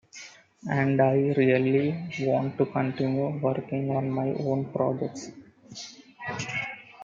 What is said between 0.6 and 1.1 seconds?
And